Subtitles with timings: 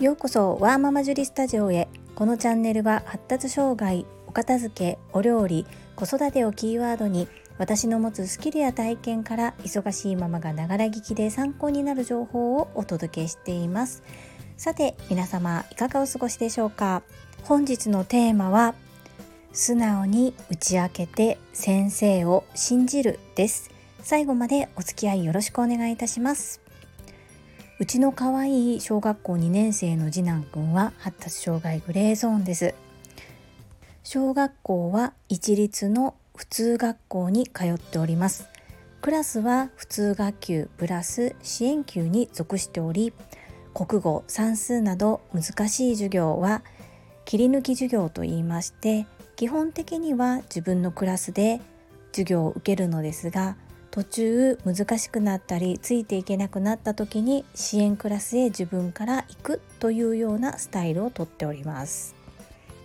[0.00, 1.86] ようこそワーママジュリスタジオへ。
[2.14, 14.02] このチャンネルは発達障害お片付けお料理子育てをキーワードに私の持つスキルや体験から忙しいママがながら聞きで参考になる情報をお届けしています。
[14.56, 17.02] さて皆様いかがお過ごしでしょうか？
[17.42, 18.74] 本日のテーマは
[19.52, 23.70] 素直に打ち明けて先生を信じるです。
[24.02, 26.62] 最後までお付き合いよろしくお願いいたします。
[27.80, 32.74] うちの可愛い小学校2年生の次男くんは発達障害グレーゾーンです。
[34.04, 38.50] 小学校は一律の普通学校に通っております。
[39.00, 43.14] クラスは普通学級プラス支援級に属しており
[43.72, 46.60] 国語算数など難しい授業は
[47.24, 51.62] 切り抜き授業と言いまして基本的には自分のクラスで
[52.12, 53.56] 授業を受けるのですが
[53.90, 62.14] 途中難しくなったりついていけなくなった時に支援クラスへ自分から行くというようなスタイルをとっております。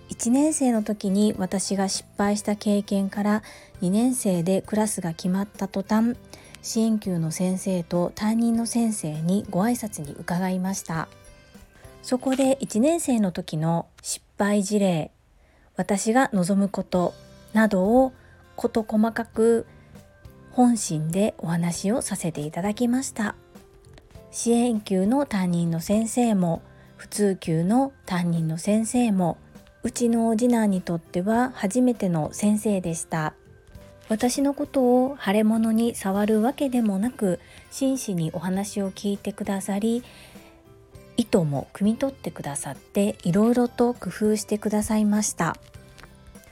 [0.09, 3.43] 1年生の時に私が失敗した経験から
[3.81, 6.15] 2年生でクラスが決まった途端
[6.61, 11.07] 支援級の先生と担任の先生にご挨拶に伺いました。
[12.01, 15.11] そこで1年生の時の失敗事例
[15.75, 17.13] 私が望むこと
[17.53, 18.13] などを
[18.55, 19.65] 事細かく
[20.55, 23.35] 本心でお話をさせていただきました。
[24.31, 26.61] 支援級の担任の先生も
[26.95, 29.37] 普通級の担任の先生も
[29.83, 33.33] うちの次男にとっては初めての先生でした。
[34.07, 40.03] 私のことを腫れ物に触るわけでもなく真摯にお話を聞いてくださり
[41.17, 45.57] 意図も汲み取ってくださっていろいろと工夫してくださいました。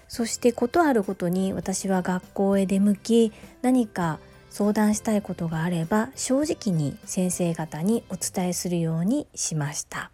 [0.07, 10.11] そしてことあるごとに私は学校へ出向き何か相談したいことがあれば正直に先生方にお伝えするようにしました。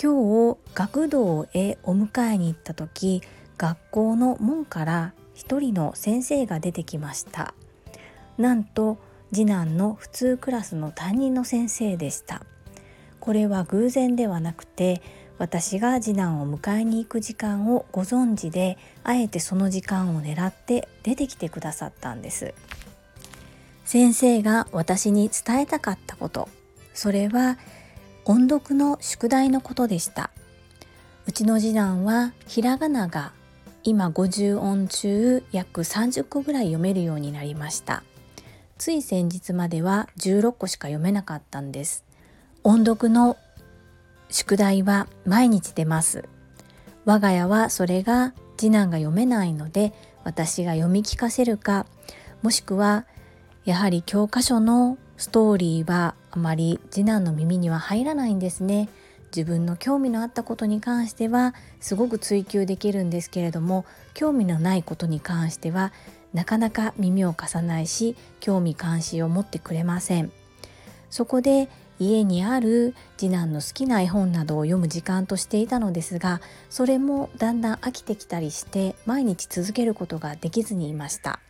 [0.00, 3.22] 今日学童へお迎えに行った時
[3.56, 7.54] 学校の門から一人の先生が出てきました。
[8.36, 8.98] なんと
[9.32, 12.42] 次男の普通クラスの担任の先生でした。
[13.20, 15.00] これは偶然ではなくて
[15.38, 22.54] 私が次男を迎えに行く時間をご存知であえてその時間を狙って出てきてくださったんです。
[23.84, 26.48] 先生が私に伝えたかったこと。
[26.94, 27.58] それは
[28.24, 30.30] 音読の宿題のことでした。
[31.26, 33.32] うちの次男はひらがなが
[33.84, 38.02] 今50音中約30個ぐらい読めるようになりました。
[38.78, 42.04] つい先日までは16個しか読めなかったんです。
[42.64, 43.36] 音読の
[44.28, 46.28] 宿題は毎日出ます。
[47.04, 49.92] 我が家はそれが次男が読めないので
[50.24, 51.86] 私が読み聞かせるか
[52.42, 53.06] もしくは
[53.64, 58.88] やはり教科書のストーリーはあまり次男の耳には入らないんですね。
[59.34, 65.92] 自分の興味のあったことに関してはすごく追求できるんですけれども興味のないことに関しては
[66.32, 70.32] なかなか耳を貸さないし興味関心を持ってくれません。
[71.10, 81.40] そこで家にある次男の好きな絵本などを読む時間としていたのですがそれもだんだん飽きてきたりして毎日続けることができずにいました。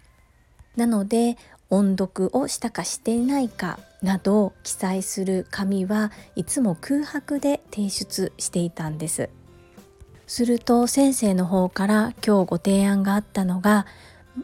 [0.77, 1.37] なので
[1.69, 9.31] 音読をしたかしていないかなどを記載する紙はいつも空白で提出していたんです。
[10.27, 13.87] すると先生の方から今日ご提案があったのが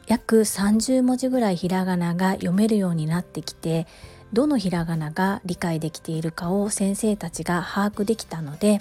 [0.06, 3.86] 約30文字ぐらいひらがなが読めるようになってきて
[4.32, 8.78] どのひらがなが理解できているかを先生たちが把握できたので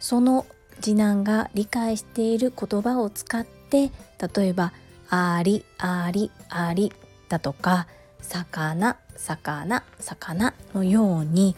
[0.00, 0.46] その
[0.80, 3.90] 次男が理解している言葉を使って
[4.34, 4.72] 例えば
[5.10, 6.92] 「ありありあり」
[7.28, 7.86] だとか
[8.22, 11.56] 「魚魚魚」のように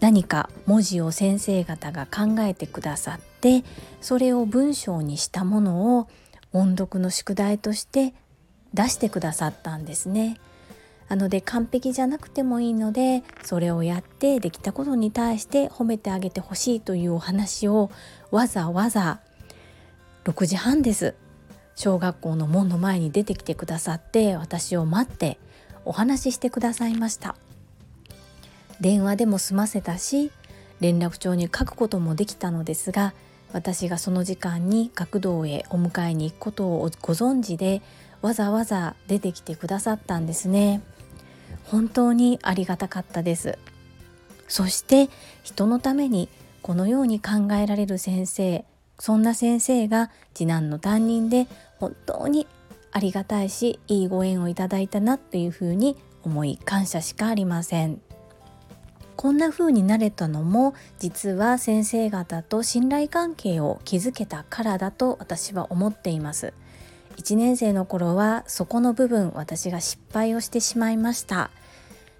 [0.00, 3.64] 何か文字を先生方が考えてくださって
[4.00, 6.08] それを文章にしたものを
[6.52, 8.14] 音読の宿題として
[8.74, 10.38] 出してくださったんですね。
[11.08, 17.90] なので完璧じゃなくてもいいのでそれをやってできたことに対して褒めてあげてほしいというお話を
[18.30, 19.20] わざわざ
[20.24, 21.14] 6時半です
[21.74, 25.38] 小学校の門の前に出てきてくださって私を待って
[25.84, 27.36] お話ししてくださいました
[28.80, 30.30] 電話でも済ませたし
[30.80, 33.14] 連絡帳に書くこともできたのですが
[33.52, 37.80] 私がその時間に学童へお迎えに行くことをご存知で
[38.20, 40.82] わざわざ出てきてくださったんですね。
[41.70, 43.58] 本当にありがたかったです。
[44.48, 45.08] そして
[45.42, 46.28] 人のために
[46.62, 48.64] このように考えられる先生
[48.98, 51.46] そんな先生が次男の担任で
[51.78, 52.46] 本当に
[52.90, 58.00] ありがたいしいいご縁をいただいたなというふうに思い感謝しかありません。
[59.16, 66.54] こんな風になれたのも実は先生方と信頼関係を築けたからだと私は思っています。
[67.18, 71.50] 1年生の頃はそこの部分私が失敗をしてしまいました。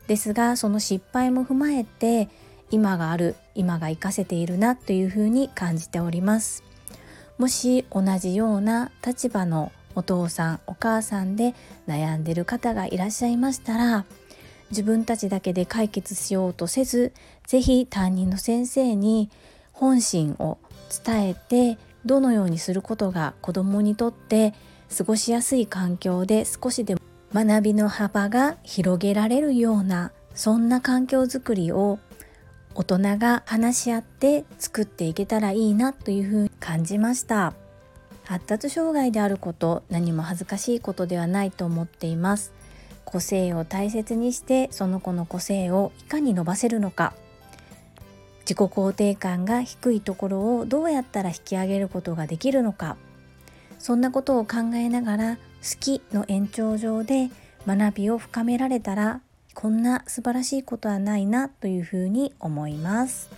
[0.09, 2.29] ですがその失敗も踏まえて
[2.71, 6.65] 今がある今が活かせているなというふうに感じております。
[7.39, 11.55] もし同じような立場のお父さんお母さんで
[11.87, 14.05] 悩んでる方がいらっしゃいましたら
[14.71, 17.13] 自分たちだけで解決しようとせず
[17.47, 19.31] 是非担任の先生に
[19.73, 20.59] 本心を
[21.05, 24.55] 伝えてどのようにすることが子どもにとって
[24.97, 27.01] 過ごしやすい環境で少しでも
[27.33, 31.99] 学びの幅が広げられるようなそんな環境づくりを
[32.75, 37.55] 大人が話し合って作っていけたらいいなというふうに感じました。
[38.25, 42.53] 発達障害であること何も恥ずかしいことではないと思っています。
[43.05, 47.15] 個性を大切にしてその子の個性をいかに伸ばせるのか。
[48.43, 52.97] 自己肯定感が低いところをどうやったら引き上げることができるのか。
[53.79, 55.41] そんなことを考えながら好
[55.81, 57.31] きの延長上で
[57.67, 59.21] 学びを深められたら
[59.55, 63.31] こんな素晴らしいことはないなというふうに思います。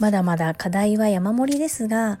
[0.00, 2.18] まだまだ課題は山盛りですが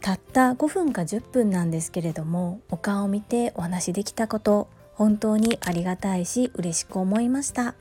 [0.00, 7.74] たった5分か10分なんですけれどもお顔を見てお話できたこと本当にありがたいし嬉しく思いました。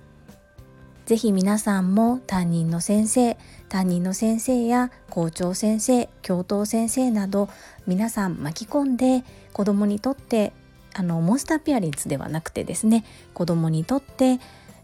[1.06, 3.38] 是非皆さんも担任の先生
[3.70, 7.50] 担任の先生や校長先生教頭先生など
[7.86, 9.24] 皆さん巻き込んで
[9.54, 10.52] 子どもにとって
[10.94, 14.40] あのモンスターピアリンツではなくてですね子どもにとって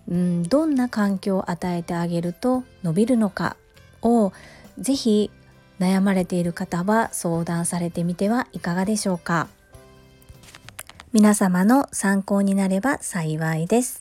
[0.09, 3.55] うんどんな環境を与えてあげると伸びるのか
[4.01, 4.31] を
[4.77, 5.31] 是非
[5.79, 9.47] 悩まれている方は相談されてみてはいかがでしょうか。
[11.13, 14.00] 皆様の参考になれば幸いです。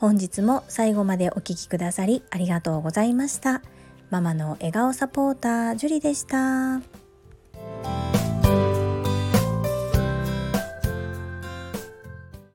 [0.00, 3.60] 本日も最後までお聴きくださりありがとうございました。
[4.08, 6.80] ママの笑顔サポーター、ジュリでした。